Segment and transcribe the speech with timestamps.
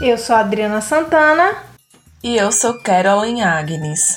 [0.00, 1.56] Eu sou Adriana Santana.
[2.22, 4.16] E eu sou Carolyn Agnes.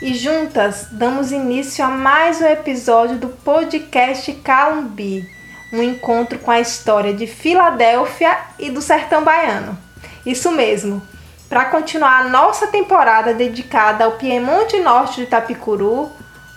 [0.00, 5.28] E juntas damos início a mais um episódio do podcast Calumbi,
[5.72, 9.76] um encontro com a história de Filadélfia e do sertão baiano.
[10.24, 11.02] Isso mesmo,
[11.48, 16.08] para continuar a nossa temporada dedicada ao Piemonte Norte de Itapicuru,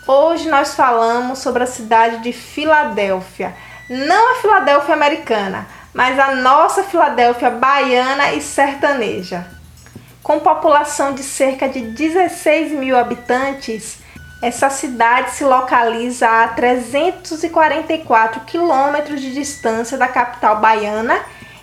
[0.08, 3.56] hoje nós falamos sobre a cidade de Filadélfia.
[3.90, 9.46] Não a Filadélfia americana, mas a nossa Filadélfia baiana e sertaneja.
[10.24, 13.98] Com população de cerca de 16 mil habitantes,
[14.42, 21.20] essa cidade se localiza a 344 quilômetros de distância da capital baiana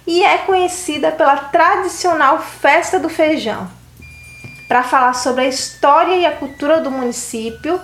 [0.06, 3.68] e é conhecida pela tradicional Festa do Feijão.
[4.68, 7.80] Para falar sobre a história e a cultura do município,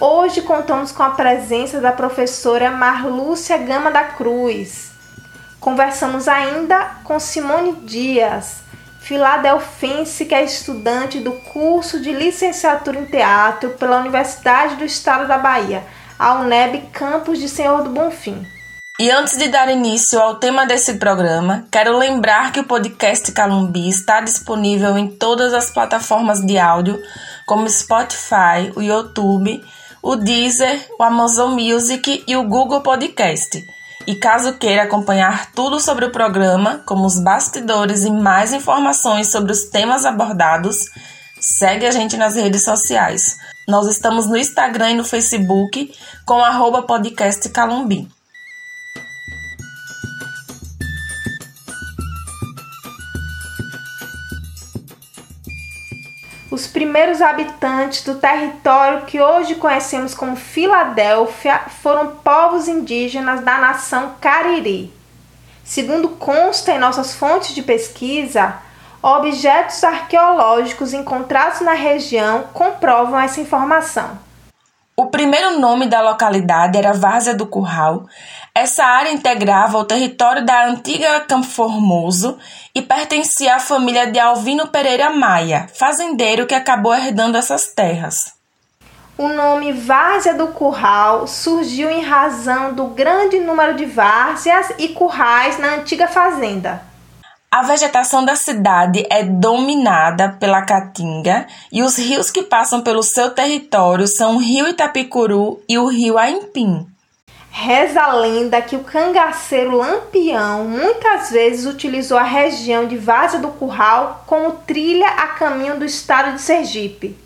[0.00, 4.95] hoje contamos com a presença da professora Marlúcia Gama da Cruz.
[5.66, 8.58] Conversamos ainda com Simone Dias,
[9.00, 15.38] filadelfense que é estudante do curso de licenciatura em teatro pela Universidade do Estado da
[15.38, 15.82] Bahia,
[16.16, 18.46] a UNEB Campus de Senhor do Bonfim.
[18.96, 23.88] E antes de dar início ao tema desse programa, quero lembrar que o podcast Calumbi
[23.88, 26.96] está disponível em todas as plataformas de áudio,
[27.44, 29.64] como Spotify, o YouTube,
[30.00, 33.74] o Deezer, o Amazon Music e o Google Podcast.
[34.06, 39.50] E caso queira acompanhar tudo sobre o programa, como os bastidores e mais informações sobre
[39.50, 40.90] os temas abordados,
[41.40, 43.36] segue a gente nas redes sociais.
[43.66, 45.92] Nós estamos no Instagram e no Facebook
[46.24, 48.15] com arroba podcast Calumbi.
[56.48, 64.14] Os primeiros habitantes do território que hoje conhecemos como Filadélfia foram povos indígenas da nação
[64.20, 64.92] Cariri.
[65.64, 68.54] Segundo consta em nossas fontes de pesquisa,
[69.02, 74.16] objetos arqueológicos encontrados na região comprovam essa informação.
[74.98, 78.06] O primeiro nome da localidade era Várzea do Curral.
[78.58, 82.38] Essa área integrava o território da antiga Campo Formoso
[82.74, 88.32] e pertencia à família de Alvino Pereira Maia, fazendeiro que acabou herdando essas terras.
[89.18, 95.58] O nome Várzea do Curral surgiu em razão do grande número de várzeas e currais
[95.58, 96.80] na antiga fazenda.
[97.50, 103.32] A vegetação da cidade é dominada pela caatinga e os rios que passam pelo seu
[103.32, 106.95] território são o Rio Itapicuru e o Rio Aimpim.
[107.58, 113.48] Reza a lenda que o cangaceiro Lampião muitas vezes utilizou a região de Várzea do
[113.48, 117.16] Curral como trilha a caminho do estado de Sergipe.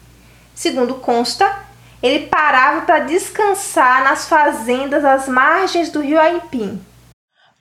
[0.54, 1.52] Segundo consta,
[2.00, 6.80] ele parava para descansar nas fazendas às margens do rio Aimpim.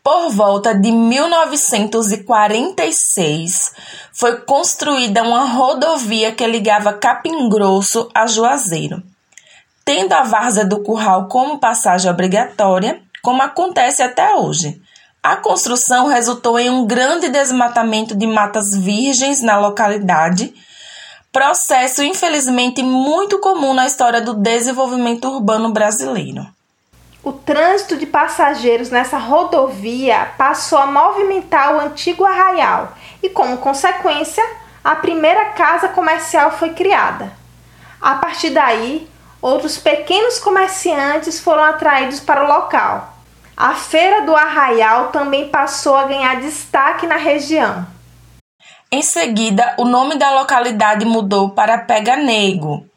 [0.04, 3.74] Por volta de 1946,
[4.14, 9.02] foi construída uma rodovia que ligava Capim Grosso a Juazeiro.
[9.90, 14.80] Tendo a Várzea do Curral como passagem obrigatória, como acontece até hoje.
[15.24, 20.54] A construção resultou em um grande desmatamento de matas virgens na localidade,
[21.32, 26.46] processo infelizmente muito comum na história do desenvolvimento urbano brasileiro.
[27.24, 34.44] O trânsito de passageiros nessa rodovia passou a movimentar o antigo arraial e, como consequência,
[34.84, 37.34] a primeira casa comercial foi criada.
[38.00, 39.10] A partir daí,
[39.42, 43.14] outros pequenos comerciantes foram atraídos para o local.
[43.56, 47.86] A Feira do Arraial também passou a ganhar destaque na região.
[48.92, 52.90] Em seguida, o nome da localidade mudou para Pega Nego,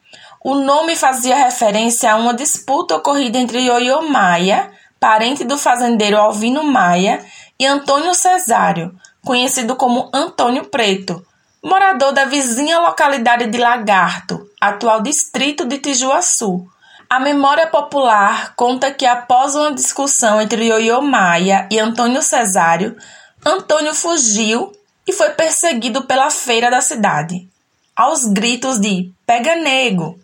[0.44, 6.64] o nome fazia referência a uma disputa ocorrida entre Ioiô Maia, parente do fazendeiro Alvino
[6.64, 7.24] Maia,
[7.60, 8.92] e Antônio Cesário,
[9.24, 11.24] conhecido como Antônio Preto,
[11.62, 16.64] morador da vizinha localidade de Lagarto, atual distrito de Tijuaçu.
[17.10, 22.96] A memória popular conta que após uma discussão entre Ioiô Maia e Antônio Cesário,
[23.44, 24.70] Antônio fugiu
[25.04, 27.48] e foi perseguido pela feira da cidade,
[27.96, 30.16] aos gritos de Pega Nego!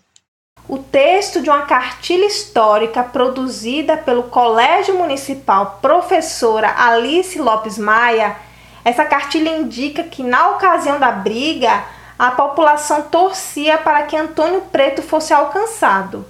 [0.69, 8.37] o texto de uma cartilha histórica produzida pelo Colégio Municipal Professora Alice Lopes Maia.
[8.85, 11.83] Essa cartilha indica que, na ocasião da briga,
[12.19, 16.27] a população torcia para que Antônio Preto fosse alcançado.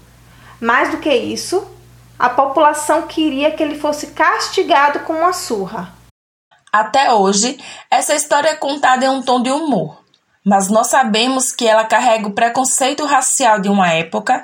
[0.60, 1.66] Mais do que isso,
[2.18, 5.94] a população queria que ele fosse castigado com uma surra.
[6.72, 7.58] Até hoje,
[7.90, 9.98] essa história é contada em um tom de humor
[10.48, 14.42] mas nós sabemos que ela carrega o preconceito racial de uma época,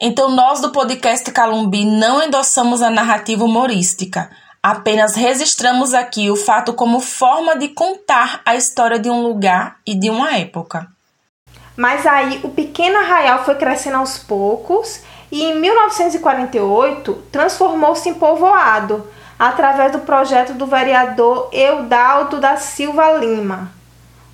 [0.00, 4.28] então nós do podcast Calumbi não endossamos a narrativa humorística.
[4.62, 9.94] Apenas registramos aqui o fato como forma de contar a história de um lugar e
[9.94, 10.88] de uma época.
[11.76, 15.00] Mas aí o pequeno arraial foi crescendo aos poucos
[15.30, 19.06] e em 1948 transformou-se em povoado
[19.38, 23.70] através do projeto do vereador Eudaldo da Silva Lima.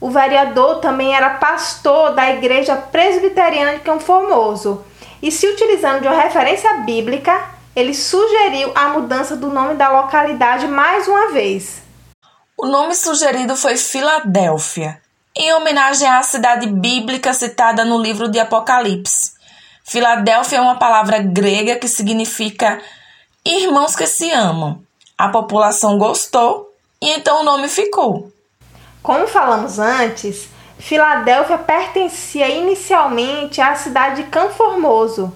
[0.01, 4.85] O vereador também era pastor da Igreja Presbiteriana de Campo Formoso
[5.23, 10.67] e, se utilizando de uma referência bíblica, ele sugeriu a mudança do nome da localidade
[10.67, 11.83] mais uma vez.
[12.57, 15.01] O nome sugerido foi Filadélfia,
[15.37, 19.33] em homenagem à cidade bíblica citada no livro de Apocalipse.
[19.85, 22.81] Filadélfia é uma palavra grega que significa
[23.45, 24.81] irmãos que se amam.
[25.19, 26.73] A população gostou
[27.03, 28.33] e então o nome ficou.
[29.03, 30.49] Como falamos antes,
[30.79, 35.33] Filadélfia pertencia inicialmente à cidade de Campo Formoso.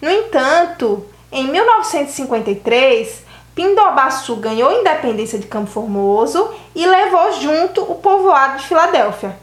[0.00, 3.22] No entanto, em 1953,
[3.54, 9.36] Pindobaçu ganhou independência de Campo Formoso e levou junto o povoado de Filadélfia.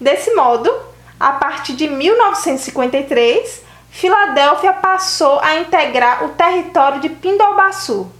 [0.00, 0.72] Desse modo,
[1.18, 8.10] a partir de 1953, Filadélfia passou a integrar o território de Pindobaçu.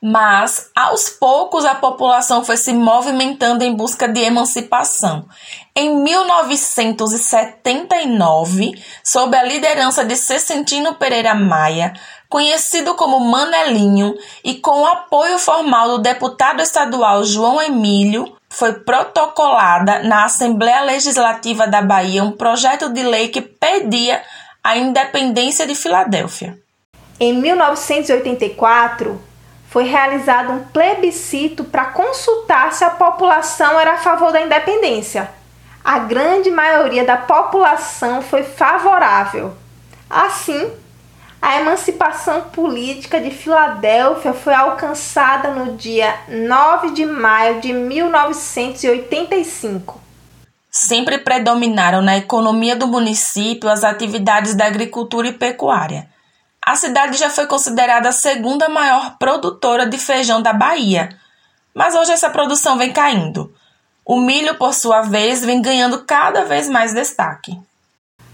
[0.00, 5.26] Mas, aos poucos, a população foi se movimentando em busca de emancipação.
[5.74, 11.94] Em 1979, sob a liderança de Cecentino Pereira Maia,
[12.28, 14.14] conhecido como Manelinho,
[14.44, 21.66] e com o apoio formal do deputado estadual João Emílio, foi protocolada na Assembleia Legislativa
[21.66, 24.22] da Bahia um projeto de lei que pedia
[24.62, 26.58] a independência de Filadélfia.
[27.20, 29.20] Em 1984,
[29.68, 35.30] foi realizado um plebiscito para consultar se a população era a favor da independência.
[35.84, 39.54] A grande maioria da população foi favorável.
[40.08, 40.70] Assim,
[41.40, 50.00] a emancipação política de Filadélfia foi alcançada no dia 9 de maio de 1985.
[50.70, 56.08] Sempre predominaram na economia do município as atividades da agricultura e pecuária
[56.68, 61.08] a cidade já foi considerada a segunda maior produtora de feijão da Bahia,
[61.72, 63.54] mas hoje essa produção vem caindo.
[64.04, 67.58] O milho, por sua vez, vem ganhando cada vez mais destaque.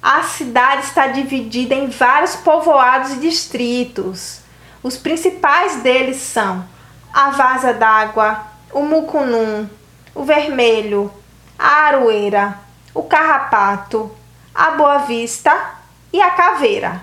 [0.06, 4.40] A cidade está dividida em vários povoados e distritos.
[4.82, 6.62] Os principais deles são
[7.10, 8.38] a Vaza d'Água,
[8.70, 9.66] o Mucunum,
[10.14, 11.10] o Vermelho,
[11.58, 12.60] a Aroeira,
[12.92, 14.14] o Carrapato,
[14.54, 15.70] a Boa Vista
[16.12, 17.00] e a Caveira.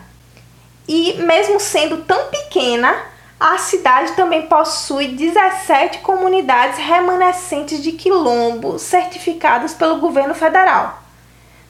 [0.87, 2.95] E mesmo sendo tão pequena,
[3.39, 11.01] a cidade também possui 17 comunidades remanescentes de quilombo certificadas pelo governo federal.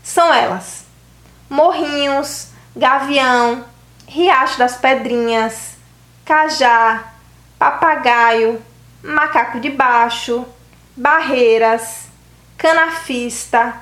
[0.04, 0.81] São elas:
[1.51, 3.65] Morrinhos, Gavião,
[4.07, 5.75] Riacho das Pedrinhas,
[6.24, 7.12] Cajá,
[7.59, 8.63] Papagaio,
[9.03, 10.45] Macaco de Baixo,
[10.95, 12.07] Barreiras,
[12.57, 13.75] Canafista,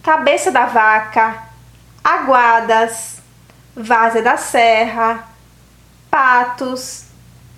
[0.00, 1.42] Cabeça da Vaca,
[2.04, 3.20] Aguadas,
[3.74, 5.26] Várzea da Serra,
[6.08, 7.06] Patos,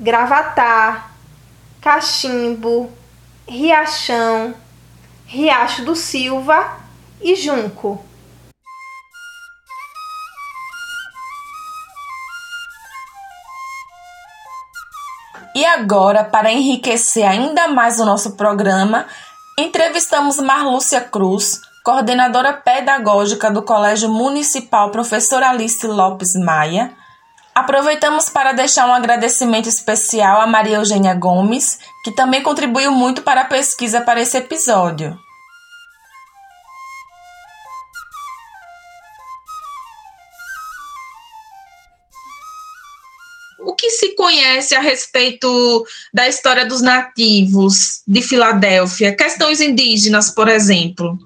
[0.00, 1.10] Gravatar,
[1.82, 2.90] Cachimbo,
[3.46, 4.54] Riachão,
[5.26, 6.78] Riacho do Silva
[7.20, 8.08] e Junco.
[15.54, 19.06] E agora, para enriquecer ainda mais o nosso programa,
[19.58, 26.92] entrevistamos Marlúcia Cruz, coordenadora pedagógica do Colégio Municipal Professor Alice Lopes Maia,
[27.54, 33.42] aproveitamos para deixar um agradecimento especial a Maria Eugênia Gomes, que também contribuiu muito para
[33.42, 35.18] a pesquisa para esse episódio.
[43.80, 49.16] Que se conhece a respeito da história dos nativos de Filadélfia?
[49.16, 51.18] Questões indígenas, por exemplo.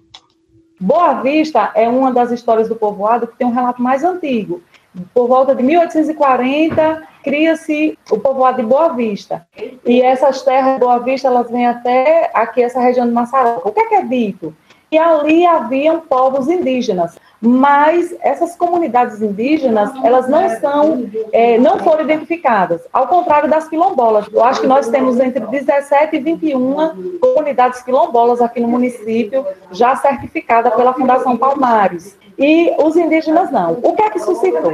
[0.80, 4.62] Boa Vista é uma das histórias do povoado que tem um relato mais antigo.
[5.12, 9.44] Por volta de 1840, cria-se o povoado de Boa Vista.
[9.84, 13.68] E essas terras de Boa Vista, elas vêm até aqui, essa região de Massaroca.
[13.68, 14.54] O que é, que é dito?
[14.94, 22.04] Que ali haviam povos indígenas mas essas comunidades indígenas elas não são é, não foram
[22.04, 27.82] identificadas ao contrário das quilombolas eu acho que nós temos entre 17 e 21 comunidades
[27.82, 33.78] quilombolas aqui no município já certificada pela Fundação Palmares e os indígenas não.
[33.80, 34.72] O que é que suscitou?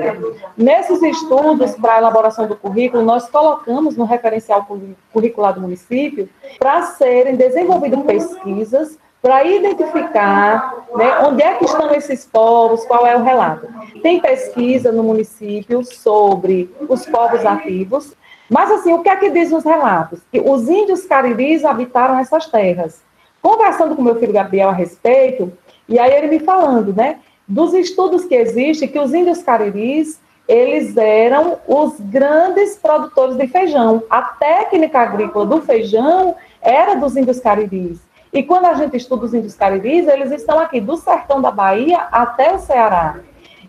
[0.56, 4.66] Nesses estudos para a elaboração do currículo, nós colocamos no referencial
[5.12, 6.26] curricular do município
[6.58, 13.16] para serem desenvolvidas pesquisas para identificar né, onde é que estão esses povos, qual é
[13.16, 13.68] o relato.
[14.02, 18.14] Tem pesquisa no município sobre os povos ativos,
[18.50, 20.18] Mas, assim, o que é que diz nos relatos?
[20.32, 23.00] Que os índios cariris habitaram essas terras.
[23.40, 25.52] Conversando com meu filho Gabriel a respeito,
[25.88, 30.96] e aí ele me falando, né, dos estudos que existem, que os índios cariris, eles
[30.96, 34.02] eram os grandes produtores de feijão.
[34.10, 38.00] A técnica agrícola do feijão era dos índios cariris.
[38.32, 41.98] E quando a gente estuda os índios cariris, eles estão aqui do sertão da Bahia
[42.12, 43.16] até o Ceará.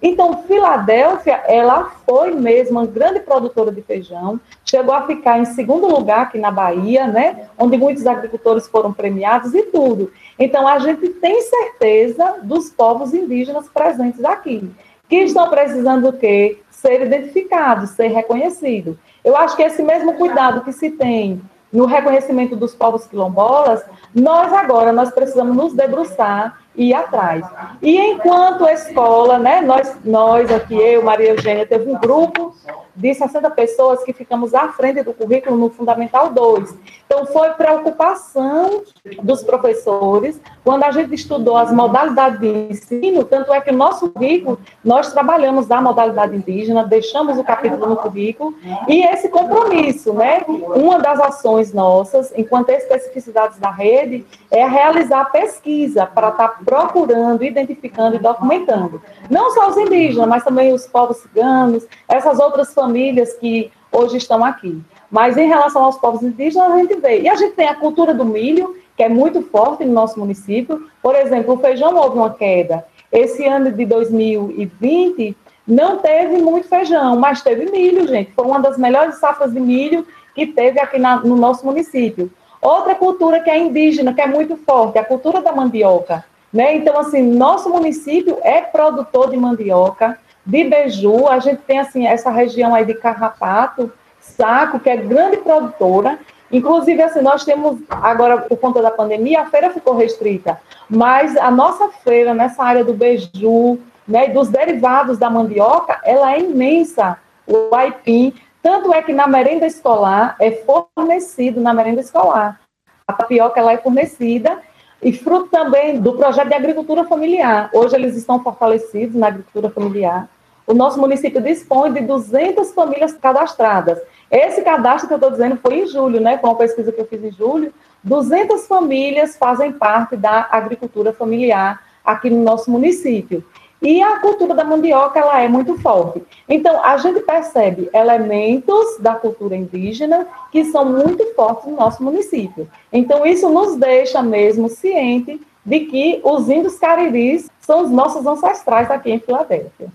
[0.02, 5.88] Então, Filadélfia, ela foi mesmo uma grande produtora de feijão, chegou a ficar em segundo
[5.88, 10.12] lugar aqui na Bahia, né, onde muitos agricultores foram premiados e tudo.
[10.40, 14.72] Então, a gente tem certeza dos povos indígenas presentes aqui,
[15.08, 16.60] que estão precisando do quê?
[16.72, 18.96] Ser identificados, ser reconhecidos.
[19.24, 21.40] Eu acho que esse mesmo cuidado que se tem
[21.72, 27.46] no reconhecimento dos povos quilombolas, nós agora nós precisamos nos debruçar e ir atrás.
[27.82, 32.54] E enquanto escola, né, nós, nós aqui, eu, Maria Eugênia, teve um grupo
[32.96, 36.76] de 60 pessoas que ficamos à frente do currículo no Fundamental 2.
[37.06, 38.84] Então, foi preocupação
[39.22, 44.10] dos professores, quando a gente estudou as modalidades de ensino, tanto é que o nosso
[44.10, 48.56] currículo, nós trabalhamos da modalidade indígena, deixamos o capítulo no currículo,
[48.88, 56.06] e esse compromisso, né, uma das ações nossas, enquanto especificidades da rede, é realizar pesquisa
[56.06, 59.02] para estar tá procurando, identificando e documentando.
[59.30, 64.44] Não só os indígenas, mas também os povos ciganos, essas outras famílias que hoje estão
[64.44, 64.82] aqui.
[65.12, 67.22] Mas em relação aos povos indígenas, a gente vê.
[67.22, 70.88] E a gente tem a cultura do milho, que é muito forte no nosso município.
[71.02, 72.86] Por exemplo, o feijão houve uma queda.
[73.12, 75.36] Esse ano de 2020
[75.68, 78.32] não teve muito feijão, mas teve milho, gente.
[78.32, 82.32] Foi uma das melhores safras de milho que teve aqui na, no nosso município.
[82.62, 86.24] Outra cultura que é indígena, que é muito forte, é a cultura da mandioca.
[86.52, 86.76] Né?
[86.76, 92.30] Então, assim, nosso município é produtor de mandioca, de beiju, a gente tem assim essa
[92.30, 96.20] região aí de Carrapato, Saco, que é grande produtora.
[96.52, 101.50] Inclusive, assim, nós temos, agora, por conta da pandemia, a feira ficou restrita, mas a
[101.50, 107.18] nossa feira nessa área do beiju, né, dos derivados da mandioca, ela é imensa,
[107.48, 112.60] o aipim, tanto é que na merenda escolar é fornecido na merenda escolar.
[113.08, 114.60] A tapioca ela é fornecida
[115.02, 117.70] e fruto também do projeto de agricultura familiar.
[117.74, 120.30] Hoje eles estão fortalecidos na agricultura familiar.
[120.68, 124.00] O nosso município dispõe de 200 famílias cadastradas.
[124.30, 126.38] Esse cadastro que eu estou dizendo foi em julho, né?
[126.38, 127.74] Com uma pesquisa que eu fiz em julho.
[128.04, 133.44] 200 famílias fazem parte da agricultura familiar aqui no nosso município.
[133.82, 136.22] E a cultura da mandioca, ela é muito forte.
[136.48, 142.70] Então, a gente percebe elementos da cultura indígena que são muito fortes no nosso município.
[142.94, 148.90] Então, isso nos deixa mesmo ciente de que os índios cariris são os nossos ancestrais
[148.92, 149.90] aqui em Filadélfia.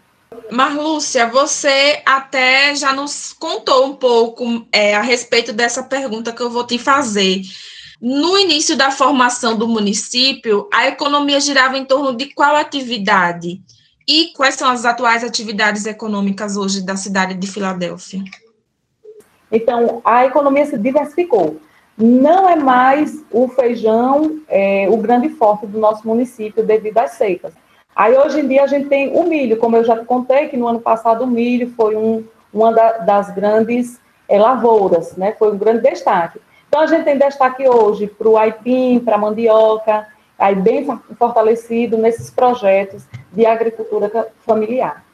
[0.50, 6.50] Marlúcia, você até já nos contou um pouco é, a respeito dessa pergunta que eu
[6.50, 7.42] vou te fazer.
[8.00, 13.60] No início da formação do município, a economia girava em torno de qual atividade?
[14.08, 18.22] E quais são as atuais atividades econômicas hoje da cidade de Filadélfia?
[19.50, 21.56] Então, a economia se diversificou.
[21.98, 27.52] Não é mais o feijão é, o grande forte do nosso município devido às secas.
[27.96, 30.56] Aí, hoje em dia, a gente tem o milho, como eu já te contei, que
[30.56, 33.98] no ano passado o milho foi um, uma da, das grandes
[34.28, 35.34] é, lavouras, né?
[35.38, 36.38] foi um grande destaque.
[36.68, 40.06] Então, a gente tem destaque hoje para o aipim, para a mandioca,
[40.38, 40.86] aí bem
[41.18, 45.04] fortalecido nesses projetos de agricultura familiar.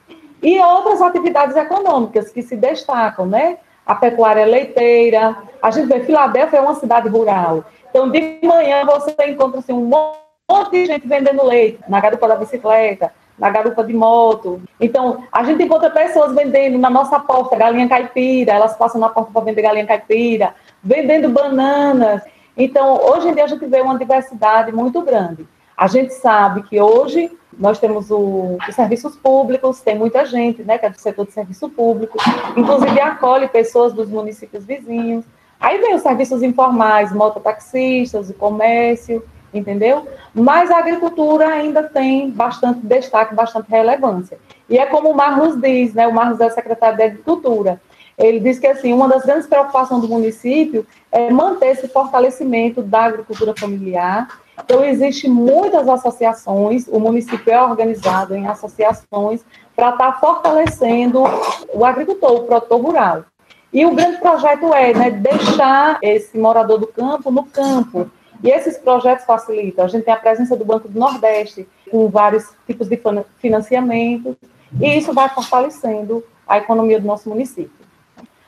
[0.43, 3.59] E outras atividades econômicas que se destacam, né?
[3.87, 7.65] A pecuária leiteira, a gente vê Filadélfia é uma cidade rural.
[7.91, 12.37] Então, de manhã você encontra assim, um monte de gente vendendo leite na garupa da
[12.37, 14.61] bicicleta, na garupa de moto.
[14.81, 19.31] Então, a gente encontra pessoas vendendo na nossa porta galinha caipira, elas passam na porta
[19.33, 22.23] para vender galinha caipira, vendendo bananas.
[22.57, 25.47] Então, hoje em dia a gente vê uma diversidade muito grande.
[25.77, 30.79] A gente sabe que hoje nós temos o, os serviços públicos, tem muita gente, né,
[30.79, 32.19] que é do setor de serviço público,
[32.57, 35.25] inclusive acolhe pessoas dos municípios vizinhos.
[35.61, 40.09] Aí vem os serviços informais, mototaxistas, o comércio, entendeu?
[40.35, 44.39] Mas a agricultura ainda tem bastante destaque, bastante relevância.
[44.69, 47.81] E é como o Marlos diz, né, o Marlos é secretário de Agricultura,
[48.19, 53.05] ele diz que assim, uma das grandes preocupações do município é manter esse fortalecimento da
[53.05, 54.29] agricultura familiar.
[54.63, 59.43] Então, existem muitas associações, o município é organizado em associações
[59.75, 61.25] para estar tá fortalecendo
[61.73, 63.25] o agricultor, o produtor rural.
[63.73, 68.11] E o grande projeto é né, deixar esse morador do campo no campo.
[68.43, 69.85] E esses projetos facilitam.
[69.85, 73.01] A gente tem a presença do Banco do Nordeste, com vários tipos de
[73.39, 74.37] financiamento,
[74.81, 77.82] e isso vai fortalecendo a economia do nosso município.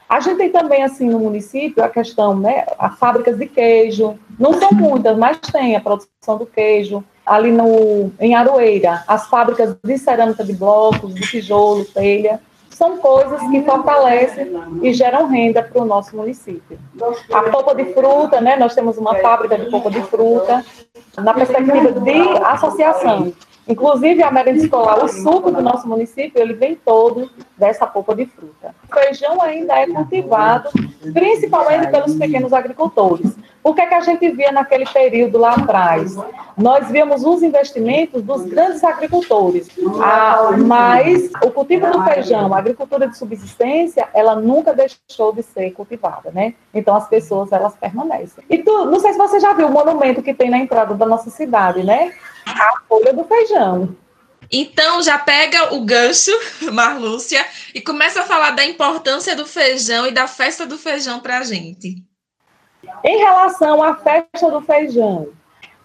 [0.09, 4.53] A gente tem também, assim, no município, a questão, né, as fábricas de queijo, não
[4.55, 9.99] são muitas, mas tem a produção do queijo, ali no, em Aroeira, as fábricas de
[9.99, 15.85] cerâmica de blocos, de tijolo, telha, são coisas que fortalecem e geram renda para o
[15.85, 16.79] nosso município.
[17.33, 20.65] A polpa de fruta, né, nós temos uma fábrica de polpa de fruta,
[21.17, 23.33] na perspectiva de associação.
[23.67, 28.27] Inclusive, a merenda escolar, o suco do nosso município, ele vem todo dessa polpa de
[28.27, 28.75] fruta.
[28.91, 30.71] O feijão ainda é cultivado,
[31.13, 33.35] principalmente pelos pequenos agricultores.
[33.65, 36.15] O que, é que a gente via naquele período lá atrás?
[36.55, 39.69] Nós víamos os investimentos dos grandes agricultores,
[40.03, 45.71] ah, mas o cultivo do feijão, a agricultura de subsistência, ela nunca deixou de ser
[45.71, 46.53] cultivada, né?
[46.75, 48.45] Então as pessoas, elas permanecem.
[48.51, 51.07] E tu, não sei se você já viu o monumento que tem na entrada da
[51.07, 52.13] nossa cidade, né?
[52.47, 53.97] A folha do feijão.
[54.53, 56.33] Então já pega o gancho,
[56.71, 57.43] Marlúcia,
[57.75, 61.43] e começa a falar da importância do feijão e da festa do feijão para a
[61.43, 62.05] gente.
[63.05, 65.29] Em relação à festa do feijão,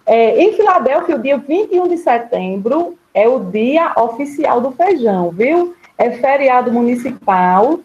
[0.06, 5.76] é, em Filadélfia, o dia 21 de setembro é o dia oficial do feijão, viu?
[5.98, 7.82] É feriado municipal.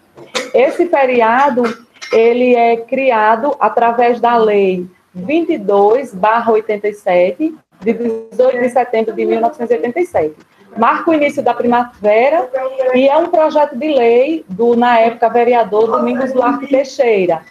[0.55, 1.65] Esse feriado,
[2.13, 4.87] ele é criado através da lei
[5.17, 10.37] 22/87 de 18 de setembro de 1987.
[10.77, 12.49] Marca o início da primavera
[12.95, 17.43] e é um projeto de lei do, na época, vereador Domingos Duarte Teixeira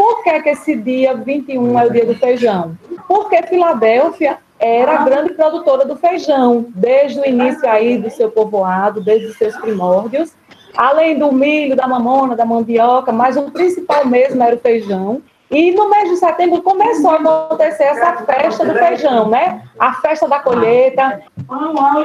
[0.00, 2.74] por que, que esse dia 21 é o dia do feijão?
[3.06, 9.02] Porque Filadélfia era a grande produtora do feijão, desde o início aí do seu povoado,
[9.02, 10.32] desde os seus primórdios.
[10.74, 15.20] Além do milho, da mamona, da mandioca, mas o principal mesmo era o feijão.
[15.50, 19.62] E no mês de setembro começou a acontecer essa festa do feijão, né?
[19.76, 21.22] A festa da colheita,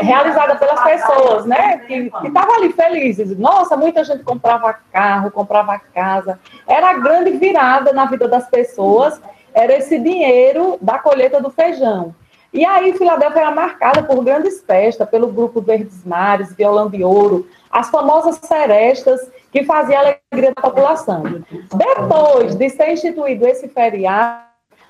[0.01, 1.77] realizada pelas pessoas, né?
[1.87, 3.37] Que estavam ali felizes.
[3.37, 6.39] Nossa, muita gente comprava carro, comprava casa.
[6.67, 9.21] Era a grande virada na vida das pessoas,
[9.53, 12.15] era esse dinheiro da colheita do feijão.
[12.51, 17.45] E aí, Filadélfia era marcada por grandes festas, pelo grupo Verdes Mares, Violão de Ouro,
[17.69, 19.19] as famosas serestas
[19.55, 21.23] que fazia a alegria da população.
[21.73, 24.43] Depois de ser instituído esse feriado,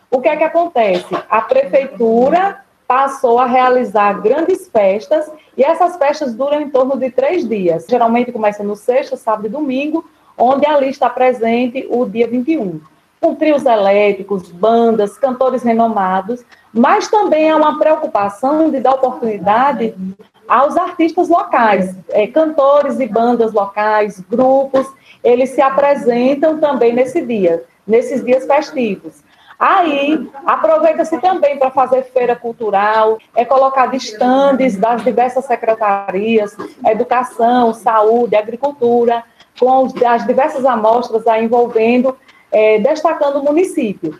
[0.09, 1.15] o que é que acontece?
[1.29, 7.47] A prefeitura passou a realizar grandes festas e essas festas duram em torno de três
[7.47, 7.85] dias.
[7.87, 10.03] Geralmente começa no sexta, sábado e domingo,
[10.35, 12.81] onde ali está presente o dia 21.
[13.21, 19.93] Com trios elétricos, bandas, cantores renomados, mas também há uma preocupação de dar oportunidade
[20.47, 24.87] aos artistas locais, é, cantores e bandas locais, grupos,
[25.23, 29.23] eles se apresentam também nesse dia, nesses dias festivos.
[29.57, 36.55] Aí, aproveita-se também para fazer feira cultural, é colocado estandes das diversas secretarias,
[36.85, 39.23] educação, saúde, agricultura,
[39.57, 42.17] com as diversas amostras aí envolvendo,
[42.51, 44.19] é, destacando o município.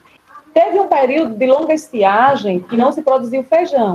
[0.53, 3.93] Teve um período de longa estiagem que não se produziu feijão.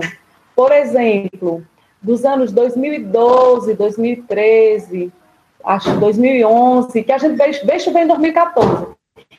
[0.55, 1.65] Por exemplo,
[2.03, 5.13] dos anos 2012, 2013,
[5.65, 8.87] acho 2011, que a gente veio, veio chover em 2014.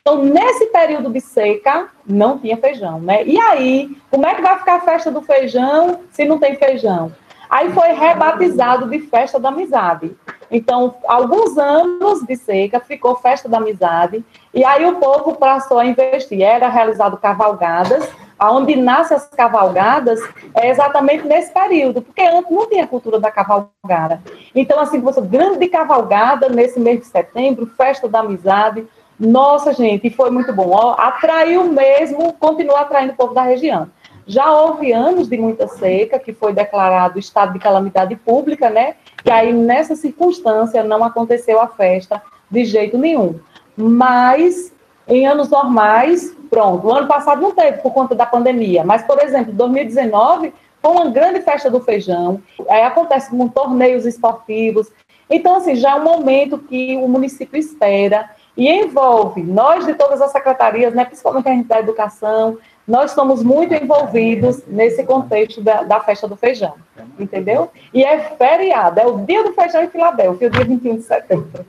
[0.02, 3.24] Então, nesse período de seca, não tinha feijão, né?
[3.24, 7.12] E aí, como é que vai ficar a festa do feijão se não tem feijão?
[7.52, 10.15] Aí foi rebatizado de Festa da Amizade.
[10.50, 15.86] Então, alguns anos de seca, ficou Festa da Amizade, e aí o povo passou a
[15.86, 16.41] investir.
[16.41, 18.10] Era realizado cavalgadas,
[18.41, 20.19] aonde nascem as cavalgadas
[20.56, 24.19] é exatamente nesse período, porque antes não tinha cultura da cavalgada.
[24.56, 28.84] Então, assim, você grande cavalgada nesse mês de setembro, festa da amizade.
[29.19, 30.71] Nossa, gente, foi muito bom.
[30.71, 33.88] Ó, atraiu mesmo, continua atraindo o povo da região.
[34.25, 38.95] Já houve anos de muita seca, que foi declarado estado de calamidade pública, né?
[39.23, 43.39] E aí, nessa circunstância, não aconteceu a festa de jeito nenhum.
[43.77, 44.73] Mas,
[45.08, 49.24] em anos normais, Pronto, o ano passado não teve por conta da pandemia, mas, por
[49.24, 54.92] exemplo, 2019 foi uma grande festa do feijão, aí acontece com torneios esportivos.
[55.30, 60.22] Então, assim, já é um momento que o município espera e envolve nós de todas
[60.22, 65.84] as secretarias, né, principalmente a gente da educação, nós estamos muito envolvidos nesse contexto da,
[65.84, 66.74] da, festa do feijão,
[67.18, 67.72] entendeu?
[67.94, 71.66] E é feriado, é o dia do feijão em Filadélfia, o dia 21 de setembro.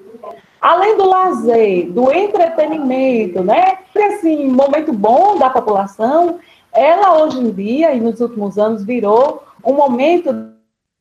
[0.62, 3.78] Além do lazer, do entretenimento, né?
[3.92, 6.38] Esse momento bom da população,
[6.72, 10.52] ela hoje em dia e nos últimos anos virou um momento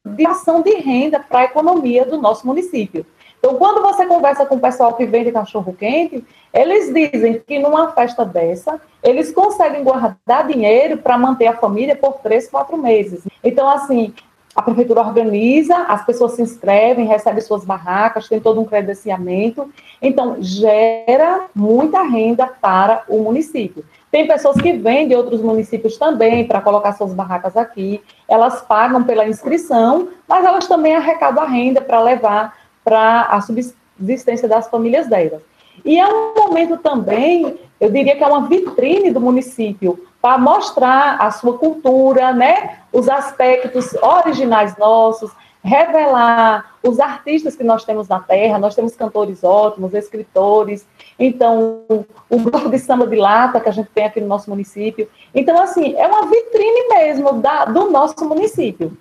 [0.04, 3.06] de ação de renda para a economia do nosso município.
[3.38, 7.92] Então, quando você conversa com o pessoal que vende cachorro quente, eles dizem que numa
[7.92, 13.24] festa dessa, eles conseguem guardar dinheiro para manter a família por três, quatro meses.
[13.44, 14.14] Então, assim,
[14.56, 20.38] a prefeitura organiza, as pessoas se inscrevem, recebem suas barracas, tem todo um credenciamento, então
[20.40, 23.86] gera muita renda para o município.
[24.12, 29.04] Tem pessoas que vêm de outros municípios também para colocar suas barracas aqui, elas pagam
[29.04, 35.08] pela inscrição, mas elas também arrecadam a renda para levar para a subsistência das famílias
[35.08, 35.42] delas.
[35.86, 41.18] E é um momento também, eu diria que é uma vitrine do município, para mostrar
[41.20, 42.78] a sua cultura, né?
[42.94, 45.32] os aspectos originais nossos,
[45.64, 50.86] revelar os artistas que nós temos na terra, nós temos cantores ótimos, escritores,
[51.18, 51.86] então
[52.30, 55.08] o grupo de samba de lata que a gente tem aqui no nosso município.
[55.34, 58.98] Então, assim, é uma vitrine mesmo da, do nosso município.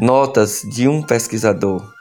[0.00, 1.99] Notas de um pesquisador.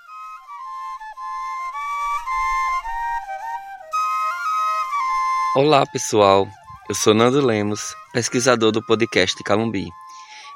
[5.62, 6.48] Olá, pessoal.
[6.88, 9.90] Eu sou Nando Lemos, pesquisador do podcast Calumbi.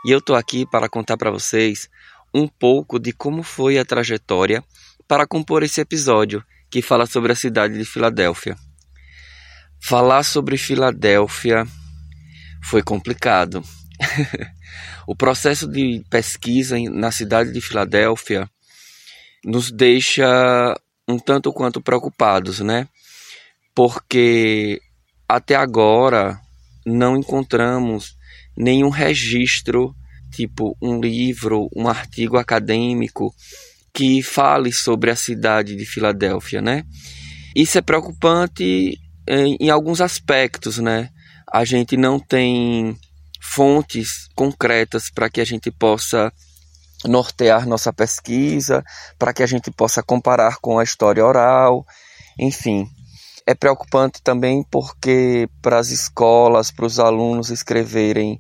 [0.06, 1.90] E eu tô aqui para contar para vocês
[2.34, 4.64] um pouco de como foi a trajetória
[5.06, 8.56] para compor esse episódio que fala sobre a cidade de Filadélfia.
[9.78, 11.68] Falar sobre Filadélfia
[12.64, 13.62] foi complicado.
[15.06, 18.50] o processo de pesquisa na cidade de Filadélfia
[19.44, 20.74] nos deixa
[21.06, 22.88] um tanto quanto preocupados, né?
[23.76, 24.80] porque
[25.36, 26.40] até agora
[26.86, 28.16] não encontramos
[28.56, 29.96] nenhum registro,
[30.32, 33.34] tipo um livro, um artigo acadêmico
[33.92, 36.84] que fale sobre a cidade de Filadélfia, né?
[37.56, 41.10] Isso é preocupante em, em alguns aspectos, né?
[41.52, 42.96] A gente não tem
[43.42, 46.32] fontes concretas para que a gente possa
[47.06, 48.84] nortear nossa pesquisa,
[49.18, 51.88] para que a gente possa comparar com a história oral,
[52.38, 52.88] enfim.
[53.46, 58.40] É preocupante também porque para as escolas, para os alunos escreverem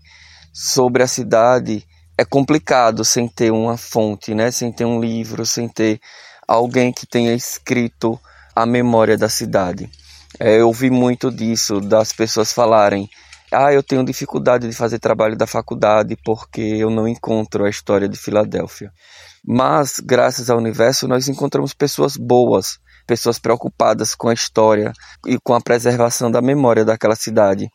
[0.53, 1.85] sobre a cidade,
[2.17, 4.51] é complicado sem ter uma fonte, né?
[4.51, 5.99] sem ter um livro, sem ter
[6.47, 8.19] alguém que tenha escrito
[8.55, 9.89] a memória da cidade.
[10.39, 13.09] É, eu ouvi muito disso, das pessoas falarem:
[13.51, 18.07] ah, eu tenho dificuldade de fazer trabalho da faculdade porque eu não encontro a história
[18.09, 18.91] de Filadélfia.
[19.45, 24.93] Mas, graças ao universo, nós encontramos pessoas boas, pessoas preocupadas com a história
[25.25, 27.69] e com a preservação da memória daquela cidade.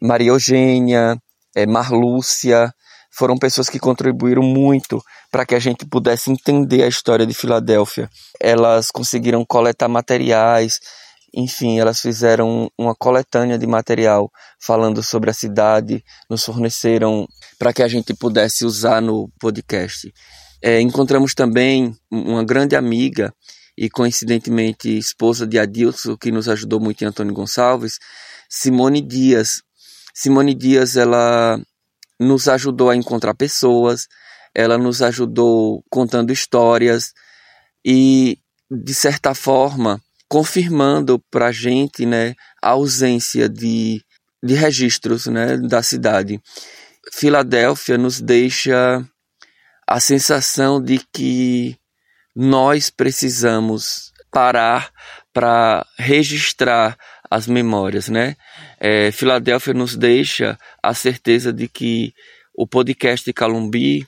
[0.00, 1.16] Maria Eugênia,
[1.54, 2.72] é, Marlúcia,
[3.12, 8.08] foram pessoas que contribuíram muito para que a gente pudesse entender a história de Filadélfia.
[8.40, 10.78] Elas conseguiram coletar materiais,
[11.34, 17.26] enfim, elas fizeram uma coletânea de material falando sobre a cidade, nos forneceram
[17.58, 20.12] para que a gente pudesse usar no podcast.
[20.62, 23.32] É, encontramos também uma grande amiga
[23.80, 27.98] e coincidentemente esposa de Adilson, que nos ajudou muito em Antônio Gonçalves,
[28.46, 29.62] Simone Dias.
[30.12, 31.58] Simone Dias, ela
[32.20, 34.06] nos ajudou a encontrar pessoas,
[34.54, 37.14] ela nos ajudou contando histórias
[37.82, 38.36] e,
[38.70, 44.04] de certa forma, confirmando para a gente né, a ausência de,
[44.44, 46.38] de registros né, da cidade.
[47.14, 49.02] Filadélfia nos deixa
[49.88, 51.79] a sensação de que
[52.34, 54.90] nós precisamos parar
[55.32, 56.96] para registrar
[57.30, 58.36] as memórias, né?
[58.78, 62.12] É, Filadélfia nos deixa a certeza de que
[62.54, 64.06] o podcast Calumbi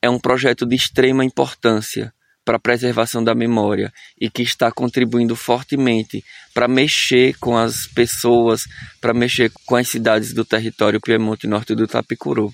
[0.00, 2.12] é um projeto de extrema importância
[2.44, 8.62] para a preservação da memória e que está contribuindo fortemente para mexer com as pessoas,
[9.02, 12.50] para mexer com as cidades do território Piemonte Norte do Tapicuru.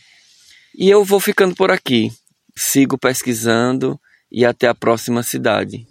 [0.76, 2.10] E eu vou ficando por aqui.
[2.56, 4.00] Sigo pesquisando
[4.34, 5.86] e até a próxima cidade.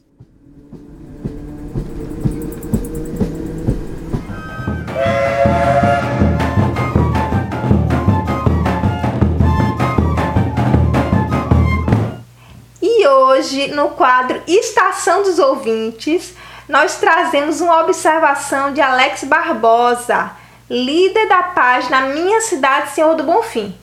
[12.82, 16.34] E hoje, no quadro Estação dos Ouvintes,
[16.68, 20.32] nós trazemos uma observação de Alex Barbosa,
[20.70, 23.74] líder da página Minha Cidade Senhor do Bonfim.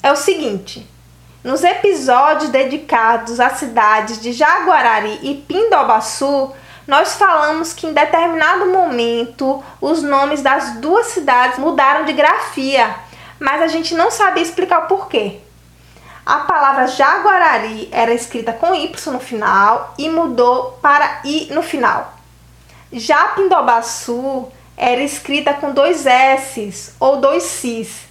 [0.00, 0.86] É o seguinte:
[1.42, 6.52] nos episódios dedicados às cidades de Jaguarari e Pindobaçu,
[6.86, 12.94] nós falamos que em determinado momento os nomes das duas cidades mudaram de grafia,
[13.38, 15.38] mas a gente não sabia explicar o porquê.
[16.26, 22.14] A palavra Jaguarari era escrita com Y no final e mudou para I no final.
[22.92, 28.07] Já Pindobaçu era escrita com dois S's ou dois C's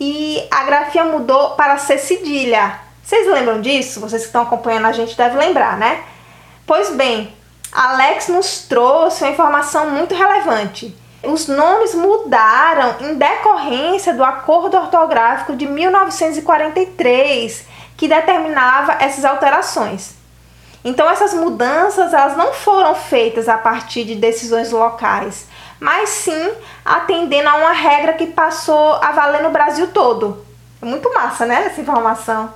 [0.00, 2.80] e a grafia mudou para ser cedilha.
[3.02, 4.00] Vocês lembram disso?
[4.00, 6.02] Vocês que estão acompanhando a gente devem lembrar, né?
[6.66, 7.34] Pois bem,
[7.72, 10.96] Alex nos trouxe uma informação muito relevante.
[11.22, 20.14] os nomes mudaram em decorrência do Acordo Ortográfico de 1943, que determinava essas alterações.
[20.84, 25.47] Então essas mudanças elas não foram feitas a partir de decisões locais,
[25.80, 26.52] mas sim
[26.84, 30.44] atendendo a uma regra que passou a valer no Brasil todo.
[30.80, 32.52] É muito massa, né, essa informação.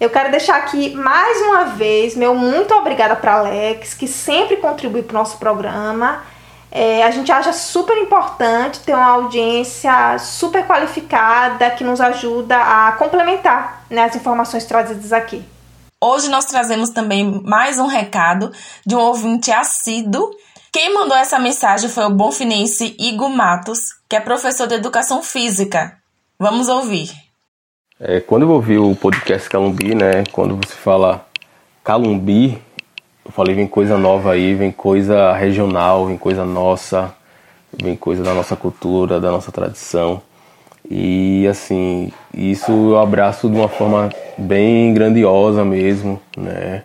[0.00, 5.02] Eu quero deixar aqui mais uma vez meu muito obrigada para Alex, que sempre contribui
[5.02, 6.22] para o nosso programa.
[6.70, 12.92] É, a gente acha super importante ter uma audiência super qualificada que nos ajuda a
[12.92, 15.42] complementar né, as informações trazidas aqui.
[16.00, 18.52] Hoje nós trazemos também mais um recado
[18.86, 20.30] de um ouvinte assíduo.
[20.80, 25.98] Quem mandou essa mensagem foi o bonfinense Igor Matos, que é professor de educação física.
[26.38, 27.10] Vamos ouvir.
[27.98, 31.26] É, quando eu ouvi o podcast Calumbi, né, quando você fala
[31.82, 32.62] Calumbi,
[33.24, 37.12] eu falei, vem coisa nova aí, vem coisa regional, vem coisa nossa,
[37.72, 40.22] vem coisa da nossa cultura, da nossa tradição.
[40.88, 46.84] E assim, isso eu abraço de uma forma bem grandiosa mesmo, né?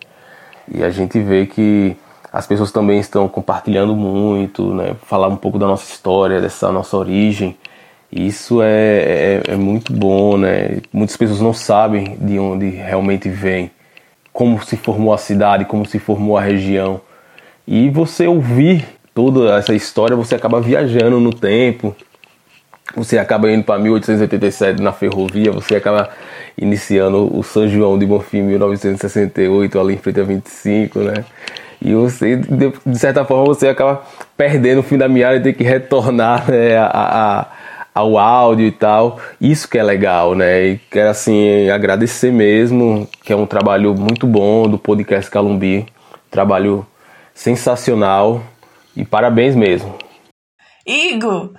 [0.67, 1.95] E a gente vê que
[2.33, 4.95] as pessoas também estão compartilhando muito, né?
[5.05, 7.55] Falar um pouco da nossa história, dessa nossa origem.
[8.11, 10.81] Isso é, é, é muito bom, né?
[10.91, 13.69] Muitas pessoas não sabem de onde realmente vem,
[14.31, 16.99] como se formou a cidade, como se formou a região.
[17.67, 21.95] E você ouvir toda essa história, você acaba viajando no tempo,
[22.95, 26.09] você acaba indo para 1887 na ferrovia, você acaba
[26.57, 31.25] iniciando o São João de Bonfim 1968 ali em frente a 25, né?
[31.83, 34.03] E você, de certa forma, você acaba
[34.37, 37.47] perdendo o fim da meada e tem que retornar né, a, a,
[37.93, 39.19] ao áudio e tal.
[39.39, 40.65] Isso que é legal, né?
[40.65, 45.85] E quero assim agradecer mesmo, que é um trabalho muito bom do podcast Calumbi,
[46.31, 46.87] trabalho
[47.33, 48.41] sensacional
[48.95, 49.97] e parabéns mesmo.
[50.85, 51.51] Igor,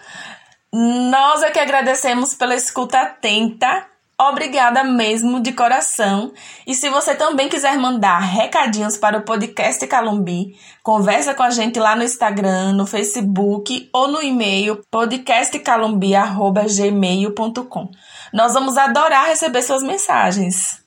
[0.72, 3.86] nós é que agradecemos pela escuta atenta.
[4.20, 6.32] Obrigada mesmo de coração.
[6.66, 11.78] E se você também quiser mandar recadinhos para o podcast Calumbi, conversa com a gente
[11.80, 17.90] lá no Instagram, no Facebook ou no e-mail podcastcalumbi@gmail.com.
[18.32, 20.84] Nós vamos adorar receber suas mensagens.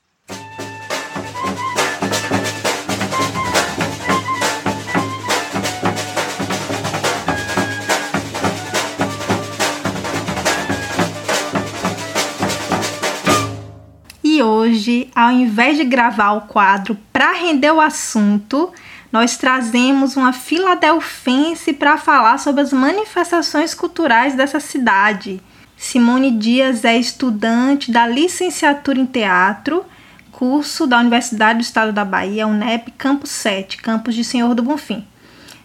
[14.68, 18.72] Hoje, ao invés de gravar o quadro para render o assunto,
[19.12, 25.42] nós trazemos uma filadelfense para falar sobre as manifestações culturais dessa cidade.
[25.78, 29.86] Simone Dias é estudante da licenciatura em teatro,
[30.32, 35.06] curso da Universidade do Estado da Bahia, UNEP, Campus 7, campus de Senhor do Bonfim.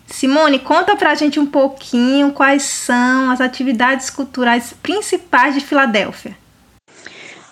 [0.06, 6.36] Simone, conta pra gente um pouquinho quais são as atividades culturais principais de Filadélfia.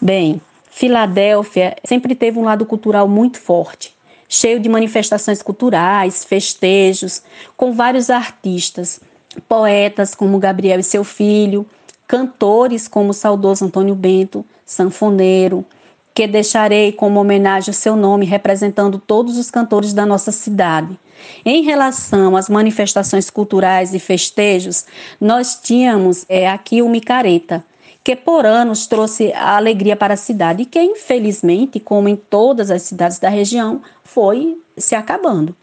[0.01, 0.41] Bem,
[0.81, 3.95] Filadélfia sempre teve um lado cultural muito forte,
[4.27, 7.23] cheio de manifestações culturais, festejos,
[7.55, 8.99] com vários artistas,
[9.47, 11.67] poetas como Gabriel e seu filho,
[12.09, 15.67] cantores como o saudoso Antônio Bento, sanfoneiro,
[16.15, 20.99] que deixarei como homenagem o seu nome representando todos os cantores da nossa cidade.
[21.45, 24.87] Em relação às manifestações culturais e festejos,
[25.21, 27.67] nós tínhamos é, aqui o Micareta,
[28.03, 32.71] que por anos trouxe a alegria para a cidade e que, infelizmente, como em todas
[32.71, 35.55] as cidades da região, foi se acabando.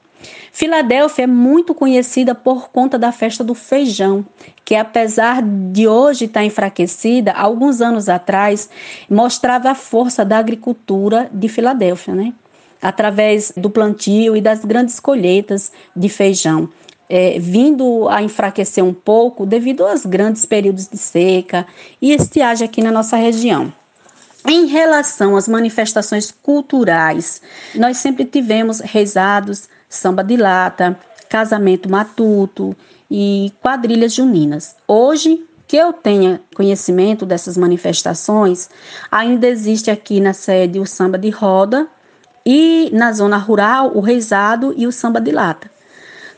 [0.52, 4.26] Filadélfia é muito conhecida por conta da festa do feijão,
[4.65, 8.69] que apesar de hoje estar enfraquecida, alguns anos atrás
[9.10, 12.34] mostrava a força da agricultura de Filadélfia, né?
[12.82, 16.69] Através do plantio e das grandes colheitas de feijão
[17.10, 21.65] é, vindo a enfraquecer um pouco devido aos grandes períodos de seca
[22.02, 23.72] e estiagem aqui na nossa região.
[24.46, 27.41] Em relação às manifestações culturais,
[27.76, 30.98] nós sempre tivemos rezados, samba de lata,
[31.30, 32.76] casamento matuto
[33.12, 34.76] e quadrilhas juninas.
[34.88, 38.70] Hoje, que eu tenha conhecimento dessas manifestações,
[39.12, 41.88] ainda existe aqui na sede o samba de roda
[42.46, 45.70] e na zona rural o rezado e o samba de lata.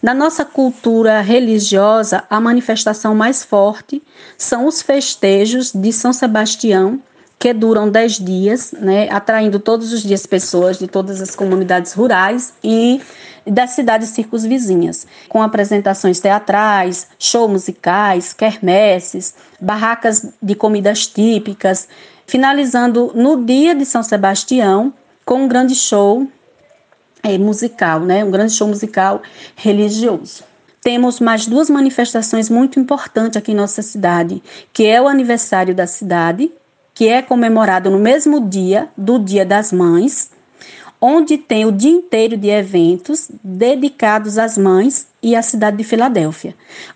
[0.01, 4.01] Na nossa cultura religiosa, a manifestação mais forte
[4.37, 7.01] são os festejos de São Sebastião,
[7.37, 12.53] que duram dez dias, né, atraindo todos os dias pessoas de todas as comunidades rurais
[12.63, 13.01] e
[13.45, 21.87] das cidades circunvizinhas, com apresentações teatrais, shows musicais, quermesses, barracas de comidas típicas,
[22.25, 24.93] finalizando no dia de São Sebastião
[25.25, 26.27] com um grande show
[27.23, 28.23] é, musical, né?
[28.23, 29.21] Um grande show musical
[29.55, 30.43] religioso.
[30.81, 35.85] temos mais duas manifestações muito importantes aqui em nossa cidade, que é o aniversário da
[35.85, 36.51] cidade,
[36.93, 40.31] que é comemorado no mesmo dia do Dia das Mães,
[41.01, 46.55] onde tem o dia inteiro de eventos dedicados às mães e à cidade de Filadélfia.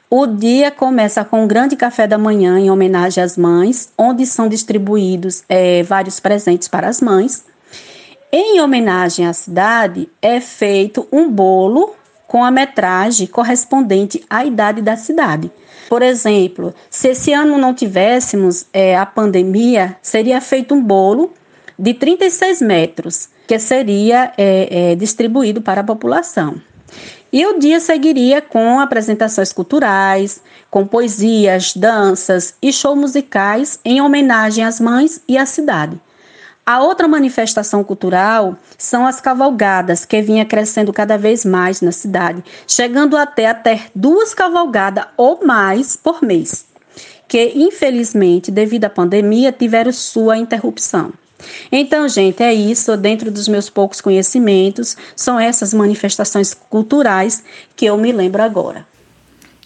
[0.10, 4.48] O dia começa com um grande café da manhã em homenagem às mães, onde são
[4.48, 7.46] distribuídos é, vários presentes para as mães.
[8.36, 11.94] Em homenagem à cidade, é feito um bolo
[12.28, 15.52] com a metragem correspondente à idade da cidade.
[15.88, 21.32] Por exemplo, se esse ano não tivéssemos é, a pandemia, seria feito um bolo
[21.78, 26.60] de 36 metros, que seria é, é, distribuído para a população.
[27.32, 30.42] E o dia seguiria com apresentações culturais,
[30.72, 36.02] com poesias, danças e shows musicais em homenagem às mães e à cidade.
[36.66, 42.42] A outra manifestação cultural são as cavalgadas, que vinha crescendo cada vez mais na cidade,
[42.66, 46.66] chegando até a ter duas cavalgadas ou mais por mês,
[47.28, 51.12] que infelizmente, devido à pandemia, tiveram sua interrupção.
[51.70, 52.96] Então, gente, é isso.
[52.96, 57.44] Dentro dos meus poucos conhecimentos, são essas manifestações culturais
[57.76, 58.88] que eu me lembro agora.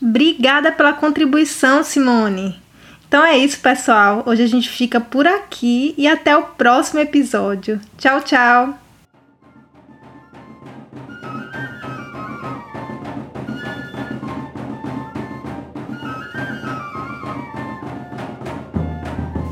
[0.01, 2.59] Obrigada pela contribuição, Simone.
[3.07, 4.21] Então é isso, pessoal.
[4.25, 7.79] Hoje a gente fica por aqui e até o próximo episódio.
[7.97, 8.77] Tchau, tchau!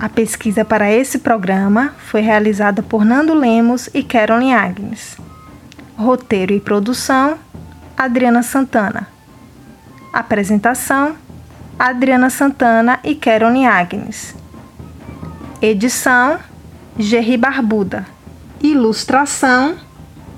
[0.01, 5.17] A pesquisa para esse programa foi realizada por Nando Lemos e Carolyn Agnes.
[5.97, 7.39] Roteiro e produção:
[7.97, 9.07] Adriana Santana.
[10.11, 11.15] Apresentação:
[11.77, 14.33] Adriana Santana e Keroni Agnes.
[15.61, 16.39] Edição:
[16.97, 18.05] Gerry Barbuda.
[18.61, 19.75] Ilustração: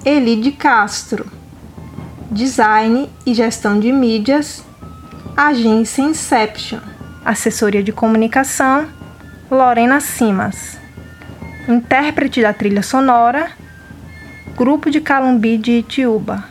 [0.04, 1.28] Elide Castro.
[2.32, 4.66] Design e gestão de mídias:
[5.36, 6.80] Agência Inception.
[7.24, 8.88] Assessoria de comunicação:
[9.52, 10.80] Lorena Simas.
[11.70, 13.52] Intérprete da trilha sonora:
[14.56, 16.46] Grupo de Calumbi de Itiúba.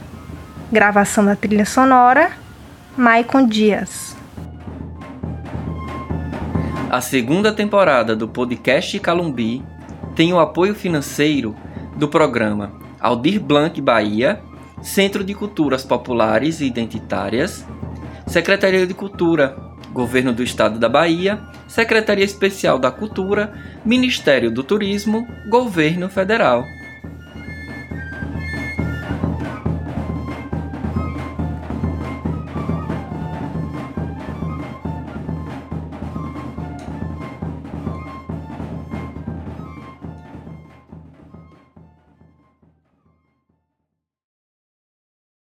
[0.70, 2.30] Gravação da trilha sonora:
[2.96, 4.15] Maicon Dias.
[6.88, 9.60] A segunda temporada do podcast Calumbi
[10.14, 11.54] tem o apoio financeiro
[11.96, 14.40] do programa Aldir Blanc Bahia,
[14.82, 17.66] Centro de Culturas Populares e Identitárias,
[18.28, 19.56] Secretaria de Cultura,
[19.92, 23.52] Governo do Estado da Bahia, Secretaria Especial da Cultura,
[23.84, 26.64] Ministério do Turismo, Governo Federal.